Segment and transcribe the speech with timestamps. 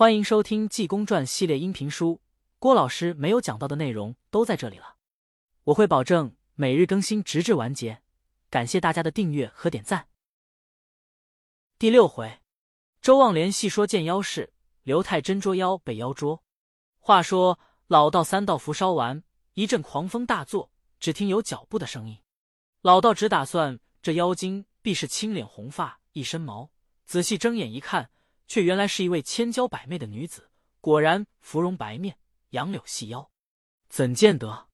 [0.00, 2.22] 欢迎收听《济公传》系列音频书，
[2.58, 4.96] 郭老师没有讲到的内容都在这里了。
[5.64, 8.00] 我会保证每日更新，直至完结。
[8.48, 10.08] 感谢大家的订阅和点赞。
[11.78, 12.40] 第六回，
[13.02, 16.42] 周望莲细说见妖事，刘太真捉妖被妖捉。
[16.98, 19.22] 话说老道三道符烧完，
[19.52, 22.16] 一阵狂风大作，只听有脚步的声音。
[22.80, 26.70] 老道只打算这妖精必是青脸红发一身毛，
[27.04, 28.10] 仔细睁眼一看。
[28.50, 30.50] 却原来是一位千娇百媚的女子，
[30.80, 32.18] 果然芙蓉白面，
[32.48, 33.30] 杨柳细腰，
[33.88, 34.66] 怎见得？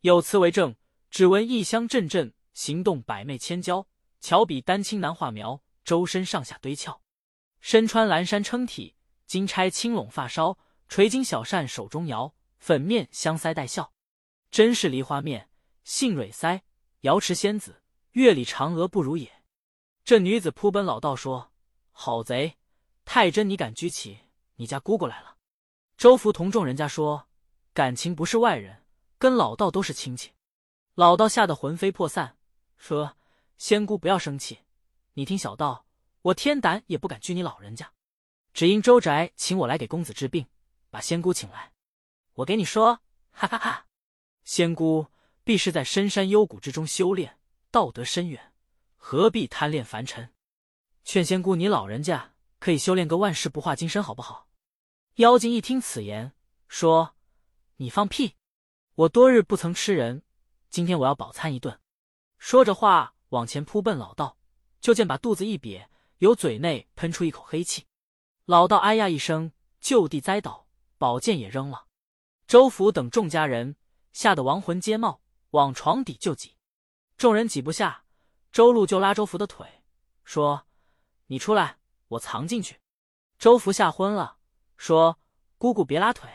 [0.00, 0.74] 有词为证：
[1.08, 3.86] 只闻异香阵阵，行动百媚千娇，
[4.18, 7.00] 巧比丹青难画描，周身上下堆俏，
[7.60, 8.96] 身穿蓝衫撑体，
[9.28, 10.58] 金钗轻拢发梢，
[10.88, 13.92] 垂金小扇手中摇，粉面香腮带笑，
[14.50, 15.48] 真是梨花面，
[15.84, 16.62] 杏蕊腮，
[17.02, 19.44] 瑶池仙子，月里嫦娥不如也。
[20.02, 21.52] 这女子扑奔老道说
[21.92, 22.56] ：“好贼！”
[23.04, 24.20] 太真，你敢居起？
[24.56, 25.36] 你家姑姑来了。
[25.96, 27.28] 周福同众人家说，
[27.72, 28.84] 感情不是外人，
[29.18, 30.32] 跟老道都是亲戚。
[30.94, 32.36] 老道吓得魂飞魄散，
[32.76, 33.16] 说
[33.58, 34.60] ：“仙姑不要生气，
[35.14, 35.86] 你听小道，
[36.22, 37.92] 我天胆也不敢拘你老人家。
[38.52, 40.46] 只因周宅请我来给公子治病，
[40.90, 41.72] 把仙姑请来。
[42.34, 43.86] 我给你说，哈哈哈！
[44.44, 45.06] 仙姑
[45.44, 47.38] 必是在深山幽谷之中修炼，
[47.70, 48.52] 道德深远，
[48.96, 50.32] 何必贪恋凡尘？
[51.04, 52.30] 劝仙姑你老人家。”
[52.62, 54.46] 可以修炼个万世不化金身，好不好？
[55.16, 56.32] 妖精一听此言，
[56.68, 57.16] 说
[57.78, 58.36] ：“你放屁！
[58.94, 60.22] 我多日不曾吃人，
[60.70, 61.76] 今天我要饱餐一顿。”
[62.38, 64.36] 说着话往前扑奔老道，
[64.80, 67.84] 就见把肚子一瘪，由嘴内喷出一口黑气。
[68.44, 70.68] 老道哎呀一声，就地栽倒，
[70.98, 71.88] 宝剑也扔了。
[72.46, 73.74] 周福等众家人
[74.12, 76.54] 吓得亡魂皆冒，往床底就挤。
[77.16, 78.04] 众人挤不下，
[78.52, 79.82] 周路就拉周福的腿，
[80.22, 80.68] 说
[81.26, 81.78] ：“你出来。”
[82.12, 82.78] 我藏进去，
[83.38, 84.38] 周福吓昏了，
[84.76, 85.18] 说
[85.56, 86.28] ：“姑姑别拉腿。”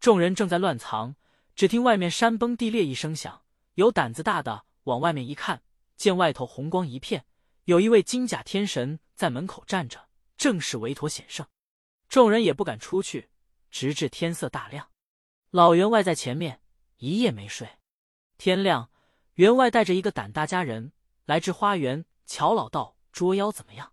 [0.00, 1.14] 众人正在乱藏，
[1.54, 5.62] 只听外面山崩地裂一声响，有胆子大的往外面一看，
[5.96, 7.24] 见外头红光一片，
[7.64, 11.46] 有一位金甲天神在门口站着，正是韦陀显圣。
[12.08, 13.30] 众人也不敢出去，
[13.70, 14.88] 直至天色大亮。
[15.50, 16.60] 老员外在前面
[16.96, 17.78] 一夜没睡，
[18.38, 18.90] 天亮，
[19.34, 20.92] 员外带着一个胆大家人
[21.24, 23.92] 来至花园，瞧老道捉妖怎么样？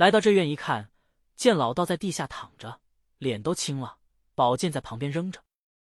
[0.00, 0.90] 来到这院一看，
[1.36, 2.80] 见老道在地下躺着，
[3.18, 3.98] 脸都青了，
[4.34, 5.44] 宝剑在旁边扔着。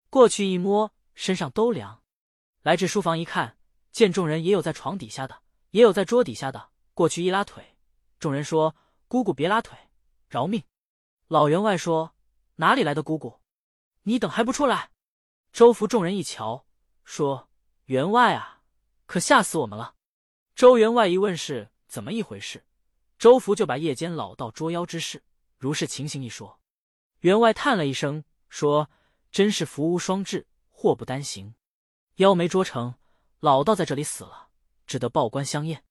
[0.10, 2.02] 过去一摸，身上都凉。
[2.62, 3.58] 来至书房一看，
[3.92, 5.42] 见众人也有在床底下的，
[5.72, 6.70] 也有在桌底下的。
[6.94, 7.76] 过去一拉腿，
[8.18, 8.74] 众人说
[9.10, 9.78] ：“姑姑别拉腿，
[10.30, 10.64] 饶命！”
[11.28, 12.16] 老员外说
[12.56, 13.42] ：“哪里来的姑姑？
[14.04, 14.90] 你等还不出来？”
[15.52, 16.66] 周福众人一瞧，
[17.04, 17.50] 说
[17.88, 18.62] ：“员外啊，
[19.06, 19.96] 可吓死我们了！”
[20.56, 22.64] 周员外一问是怎么一回事？
[23.18, 25.24] 周福就把夜间老道捉妖之事
[25.58, 26.60] 如是情形一说，
[27.22, 28.92] 员外叹了一声，说
[29.32, 31.56] ：“真是福无双至，祸不单行。
[32.18, 32.94] 妖没捉成，
[33.40, 34.50] 老道在这里死了，
[34.86, 35.84] 只得报官相验。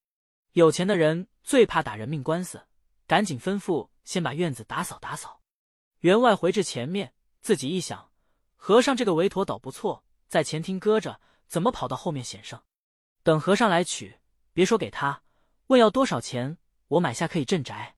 [0.53, 2.65] 有钱的人最怕打人命官司，
[3.09, 5.41] 赶紧吩咐先把院子打扫打扫。”
[6.00, 8.12] 员外回至前面，自己一想，
[8.54, 12.62] 和尚这个韦陀倒不错，在前厅搁着，怎么跑到后面显圣？
[13.25, 14.20] 等和尚来取，
[14.53, 15.25] 别说给他，
[15.66, 16.56] 问要多少钱。
[16.88, 17.97] 我买下可以镇宅。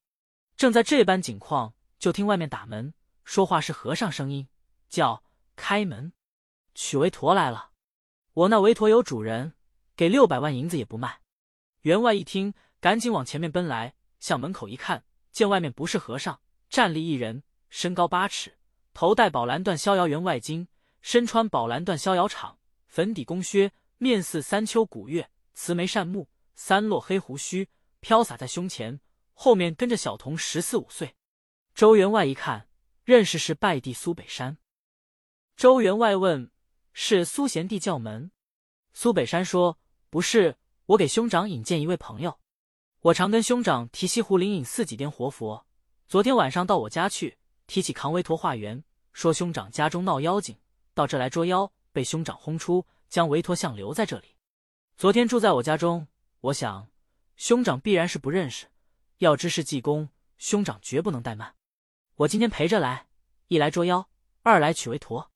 [0.56, 2.94] 正在这般景况，就听外面打门，
[3.24, 4.48] 说话是和尚声音，
[4.88, 5.22] 叫
[5.56, 6.12] 开门，
[6.74, 7.70] 取韦陀来了。
[8.32, 9.54] 我那韦陀有主人，
[9.96, 11.20] 给六百万银子也不卖。
[11.82, 18.58] 员外一听，赶紧往前面奔来，向门口一看，见外面不是和尚，站立一人，身高八尺，
[18.94, 20.66] 头戴宝蓝缎逍遥员外巾，
[21.02, 22.56] 身穿宝蓝缎逍遥氅，
[22.86, 27.68] 粉底宫靴，面似三秋古月，慈眉善目，三落黑胡须。
[28.00, 29.00] 飘洒在胸前，
[29.34, 31.16] 后面跟着小童十四五岁。
[31.74, 32.68] 周员外一看，
[33.04, 34.58] 认识是拜弟苏北山。
[35.56, 36.50] 周员外问
[36.92, 38.30] ：“是苏贤弟叫门？”
[38.94, 39.78] 苏北山说
[40.10, 42.38] ：“不是，我给兄长引荐一位朋友。
[43.00, 45.66] 我常跟兄长提西湖灵隐寺几殿活佛。
[46.08, 48.82] 昨天晚上到我家去，提起扛韦陀化缘，
[49.12, 50.56] 说兄长家中闹妖精，
[50.94, 54.36] 到这来捉妖，被兄长轰出，将韦陀像留在这里。
[54.96, 56.08] 昨天住在我家中，
[56.40, 56.88] 我想。”
[57.38, 58.66] 兄长必然是不认识，
[59.18, 60.08] 要知是济公，
[60.38, 61.54] 兄长绝不能怠慢。
[62.16, 63.06] 我今天陪着来，
[63.46, 64.10] 一来捉妖，
[64.42, 65.30] 二来取为陀。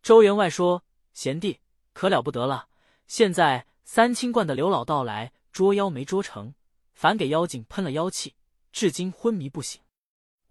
[0.00, 1.58] 周员外说：“贤弟
[1.92, 2.68] 可了不得了，
[3.08, 6.54] 现在三清观的刘老道来捉妖没捉成，
[6.92, 8.36] 反给妖精喷了妖气，
[8.70, 9.82] 至今昏迷不醒。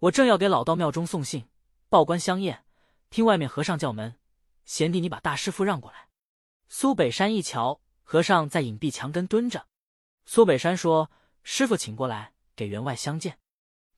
[0.00, 1.48] 我正要给老道庙中送信，
[1.88, 2.66] 报官相验，
[3.08, 4.16] 听外面和尚叫门，
[4.66, 6.10] 贤弟你把大师傅让过来。”
[6.68, 9.66] 苏北山一瞧，和尚在隐蔽墙根蹲着。
[10.32, 11.10] 苏北山说
[11.42, 13.40] ：“师傅，请过来，给员外相见。”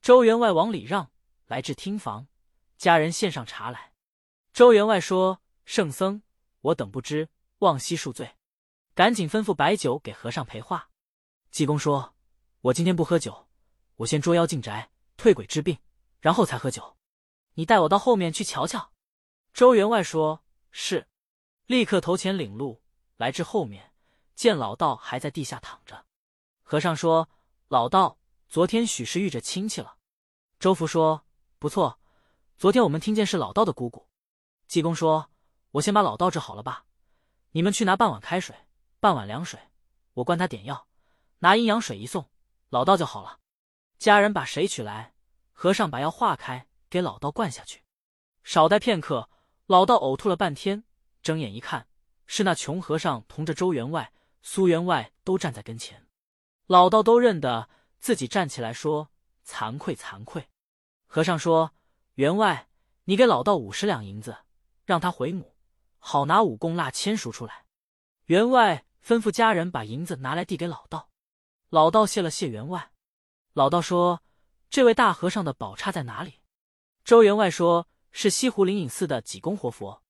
[0.01, 1.11] 周员外往里让，
[1.45, 2.27] 来至厅房，
[2.75, 3.93] 家人献上茶来。
[4.51, 6.23] 周员外说：“圣僧，
[6.61, 8.35] 我等不知，望息恕罪。”
[8.95, 10.89] 赶紧吩咐摆酒给和尚陪话。
[11.51, 12.15] 济公说
[12.61, 13.47] ：“我今天不喝酒，
[13.97, 15.77] 我先捉妖进宅，退鬼治病，
[16.19, 16.97] 然后才喝酒。
[17.53, 18.91] 你带我到后面去瞧瞧。”
[19.53, 21.07] 周员外说：“是。”
[21.67, 22.81] 立刻投钱领路，
[23.17, 23.93] 来至后面，
[24.33, 26.07] 见老道还在地下躺着。
[26.63, 27.29] 和尚说
[27.67, 28.17] ：“老道，
[28.47, 29.97] 昨天许是遇着亲戚了。”
[30.59, 31.25] 周福说
[31.59, 31.99] ：“不错，
[32.57, 34.07] 昨天我们听见是老道的姑姑。”
[34.67, 35.29] 济公说
[35.71, 36.85] ：“我先把老道治好了吧，
[37.51, 38.55] 你们去拿半碗开水，
[38.99, 39.59] 半碗凉水，
[40.13, 40.87] 我灌他点药，
[41.39, 42.29] 拿阴阳水一送，
[42.69, 43.39] 老道就好了。”
[43.99, 45.13] 家人把水取来，
[45.51, 47.83] 和尚把药化开，给老道灌下去。
[48.43, 49.29] 少待片刻，
[49.67, 50.83] 老道呕吐了半天。
[51.21, 51.87] 睁眼一看，
[52.25, 54.11] 是那穷和尚同着周员外、
[54.41, 56.02] 苏员外都站在跟前。
[56.67, 57.69] 老道都认得，
[57.99, 59.11] 自己站起来说
[59.45, 60.49] ：“惭愧，惭愧。”
[61.05, 61.71] 和尚说
[62.15, 62.69] ：“员外，
[63.03, 64.37] 你给老道五十两银子，
[64.85, 65.55] 让他回母，
[65.97, 67.65] 好拿五供蜡签赎出来。”
[68.25, 71.09] 员外吩咐家人把银子拿来递给老道。
[71.69, 72.91] 老道谢了谢员外。
[73.53, 74.23] 老道说
[74.69, 76.39] ：“这位大和尚的宝刹在哪里？”
[77.03, 80.01] 周员外说：“是西湖灵隐寺的济公活佛。”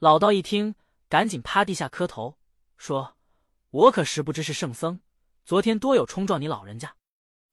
[0.00, 0.74] 老道一听，
[1.10, 2.38] 赶紧趴地下磕头，
[2.78, 3.18] 说
[3.70, 5.00] ：“我可实不知是圣僧，
[5.50, 6.94] 昨天多有冲撞你老人家。”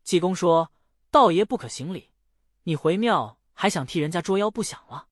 [0.06, 0.72] 济公说
[1.10, 2.12] ：“道爷不可行礼，
[2.62, 5.08] 你回庙还想替人家捉妖不想了。”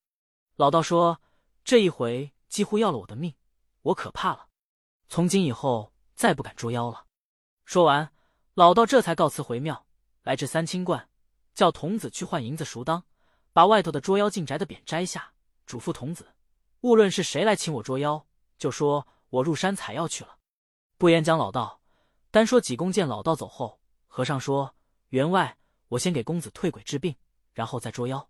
[0.56, 1.20] 老道说
[1.66, 3.34] ：“这一回几乎要了我的命，
[3.82, 4.50] 我可怕了，
[5.10, 7.08] 从今以后再不敢捉妖了。”
[7.66, 8.14] 说完，
[8.54, 9.88] 老道这才告辞回庙，
[10.22, 11.10] 来至三清观，
[11.56, 13.04] 叫童子去换银子赎当，
[13.52, 15.34] 把外头的捉妖进宅的匾摘下，
[15.66, 16.28] 嘱咐童子。
[16.82, 18.24] 无论是谁来请我捉妖，
[18.60, 20.38] 就说我入山采药去了，
[21.00, 21.82] 不言讲老道。
[22.36, 24.76] 单说济公见老道走后，和尚说
[25.08, 27.16] ：“员外，我先给公子退鬼治病，
[27.54, 28.30] 然后再捉妖。”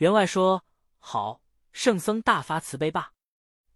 [0.00, 0.64] 员外说
[0.98, 3.12] ：“好，圣僧大发慈悲吧。”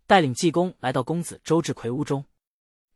[0.08, 2.24] 带领济公来到公子周志奎屋中，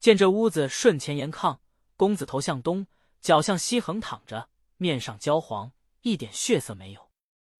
[0.00, 1.58] 见这屋子顺前沿炕，
[1.98, 2.86] 公子头向东，
[3.20, 4.48] 脚向西横躺着，
[4.78, 5.70] 面上焦黄，
[6.00, 7.10] 一点血色没有。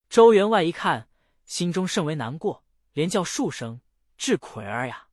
[0.09, 1.07] 周员外一看，
[1.45, 2.65] 心中甚为难过。
[2.95, 3.83] 连叫数声
[4.17, 5.09] “志奎儿呀”，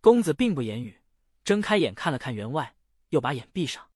[0.00, 1.02] 公子并不言语，
[1.42, 2.76] 睁开眼看了看员外，
[3.12, 3.90] 又把眼闭上。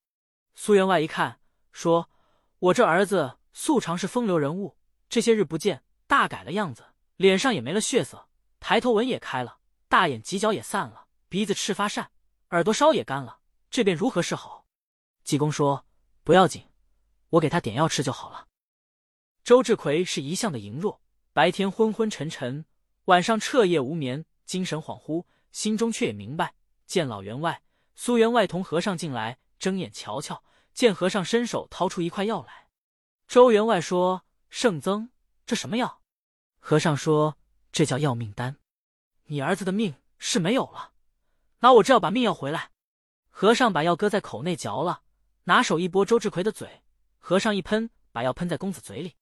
[0.54, 1.40] 苏员外一看，
[1.72, 2.08] 说
[2.60, 4.76] ：“我这儿子素常是风流人物，
[5.08, 6.84] 这些日不见，大改了样子，
[7.16, 8.28] 脸上也没了血色，
[8.60, 9.58] 抬头纹也开了，
[9.88, 12.10] 大眼犄角也散了，鼻子赤发善，
[12.50, 13.40] 耳朵烧也干了，
[13.70, 14.66] 这便如何是好？”
[15.24, 15.86] 济公说
[16.22, 16.68] ：“不要紧，
[17.30, 18.46] 我给他点药吃就好了。”
[19.42, 21.00] 周志奎是一向的羸弱，
[21.32, 22.66] 白天昏昏沉沉。
[23.06, 26.54] 晚上彻夜无眠，精神恍惚，心中却也明白。
[26.86, 27.62] 见老员外、
[27.96, 30.44] 苏员外同和尚进来，睁眼瞧瞧，
[30.74, 32.68] 见和尚伸手掏出一块药来。
[33.26, 35.10] 周员外说：“圣僧，
[35.46, 36.02] 这什么药？”
[36.60, 37.38] 和尚说
[37.72, 38.58] ：“这叫要命丹。
[39.24, 40.92] 你儿子的命是没有了，
[41.60, 42.70] 拿我这药把命要回来。”
[43.30, 45.02] 和尚把药搁在口内嚼了，
[45.44, 46.82] 拿手一拨周志奎的嘴，
[47.18, 49.16] 和尚一喷，把药喷在公子嘴里。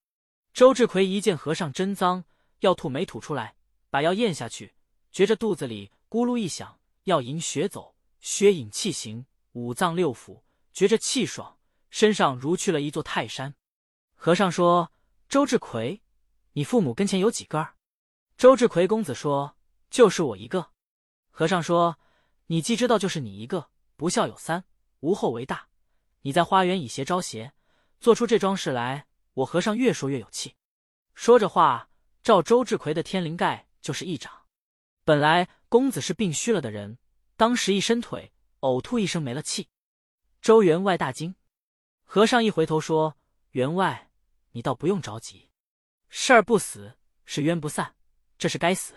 [0.53, 2.25] 周志奎一见和尚真脏，
[2.61, 3.55] 要吐没吐出来。
[3.91, 4.75] 把药咽下去，
[5.13, 7.94] 觉着肚子里咕噜一响，药引血走，
[8.25, 10.41] 血引气行，五脏六腑
[10.73, 11.59] 觉着气爽，
[11.91, 13.55] 身上如去了一座泰山。
[14.15, 14.91] 和尚说
[15.29, 16.01] ：“周志奎，
[16.55, 17.75] 你父母跟前有几个？”
[18.39, 19.59] 周志奎公子说
[19.91, 20.71] ：“就是我一个。”
[21.31, 21.99] 和尚说
[22.49, 24.65] ：“你既知道就是你一个，不孝有三，
[25.01, 25.69] 无后为大。
[26.23, 27.53] 你在花园以邪招邪，
[28.01, 30.57] 做出这桩事来，我和尚越说越有气。”
[31.15, 31.91] 说着话，
[32.23, 33.69] 照周志奎的天灵盖。
[33.83, 34.33] 就是一掌。
[35.05, 36.97] 本来公子是病虚了的人，
[37.37, 39.69] 当时一伸腿，呕吐一声没了气。
[40.41, 41.35] 周员外大惊，
[42.05, 43.17] 和尚一回头说
[43.51, 44.11] ：“员外，
[44.53, 45.51] 你倒不用着急，
[46.09, 47.97] 事儿不死是冤不散，
[48.39, 48.95] 这是该死，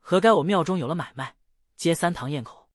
[0.00, 1.36] 何该我庙中有了买卖，
[1.76, 2.68] 接三堂咽口。”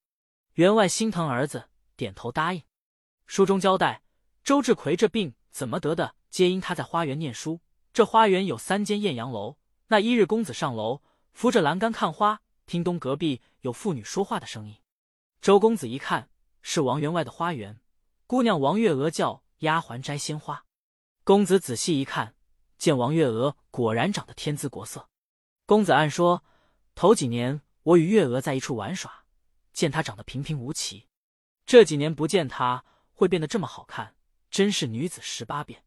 [0.56, 2.64] 员外心疼儿子，点头答应。
[3.28, 4.02] 书中交代，
[4.44, 7.62] 周志奎这病怎么得的，皆因他在花园念书。
[7.94, 11.04] 这花园有三间艳阳楼，那一日公子上楼。
[11.34, 14.76] 扶着栏杆看花，听东隔壁有妇女说话的声音。
[15.48, 16.30] 周公子一看，
[16.62, 17.80] 是王员外的花园，
[18.26, 20.66] 姑娘王月娥叫丫鬟摘鲜花。
[21.24, 22.36] 公子仔细一看，
[22.78, 25.08] 见王月娥果然长得天姿国色。
[25.66, 26.44] 公子暗说：
[26.96, 29.24] 头几年我与月娥在一处玩耍，
[29.72, 31.08] 见她长得平平无奇，
[31.66, 34.18] 这几年不见她，会变得这么好看，
[34.52, 35.86] 真是女子十八变。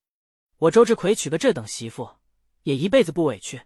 [0.56, 2.16] 我周志奎娶个这等媳妇，
[2.62, 3.60] 也一辈子不委屈。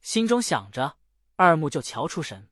[0.00, 0.96] 心中想着。
[1.38, 2.48] 二目就瞧出神，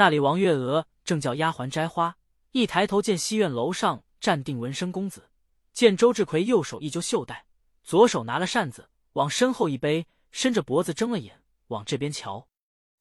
[0.00, 2.16] 那里王月娥正叫丫鬟摘花，
[2.52, 5.28] 一抬头见西院楼上站定文生公子，
[5.74, 7.44] 见周志奎右手一揪袖带，
[7.82, 12.48] 左手拿了扇子，往身后一背，伸着脖子睁了眼，往这边瞧。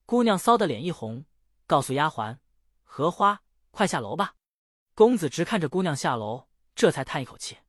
[0.05, 1.23] 姑娘臊得脸一红，
[1.65, 2.39] 告诉丫鬟
[2.83, 4.35] ：“荷花，快下楼吧。”
[4.93, 7.59] 公子直看着姑娘下楼，这才叹一口气：“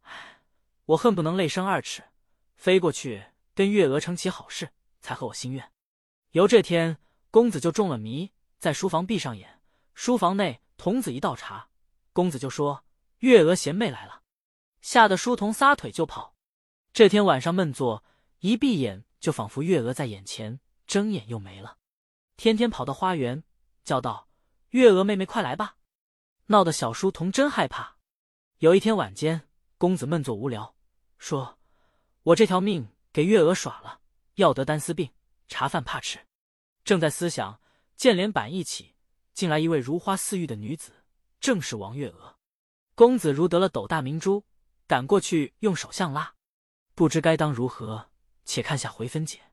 [0.00, 0.40] 唉，
[0.86, 2.04] 我恨不能泪生二尺，
[2.56, 3.22] 飞过去
[3.54, 4.70] 跟月娥成其好事，
[5.02, 5.70] 才合我心愿。”
[6.32, 6.96] 由这天，
[7.30, 9.60] 公子就中了迷，在书房闭上眼。
[9.94, 11.68] 书房内，童子一倒茶，
[12.12, 12.84] 公子就说
[13.18, 14.22] ：“月娥贤妹来了。”
[14.80, 16.36] 吓得书童撒腿就跑。
[16.92, 18.04] 这天晚上闷坐，
[18.38, 21.78] 一闭眼就仿佛月娥在眼前，睁眼又没了。
[22.36, 23.42] 天天跑到花园，
[23.84, 24.28] 叫道
[24.70, 25.76] ：“月娥妹妹，快来吧！”
[26.46, 27.98] 闹得小书童真害怕。
[28.58, 30.74] 有一天晚间，公子闷坐无聊，
[31.18, 31.58] 说
[32.22, 34.00] ：“我这条命给月娥耍了，
[34.34, 35.12] 要得单丝病，
[35.48, 36.20] 茶饭怕吃。”
[36.84, 37.60] 正在思想，
[37.98, 38.94] 见帘板一起，
[39.34, 40.92] 进来一位如花似玉的女子，
[41.40, 42.36] 正是王月娥。
[42.94, 44.44] 公子如得了斗大明珠。
[44.86, 46.32] 赶过去，用手相拉，
[46.94, 48.10] 不知该当如何？
[48.44, 49.47] 且看下回分解。